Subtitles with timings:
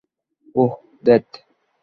[0.55, 0.71] ওহ,
[1.05, 1.27] ধ্যাত!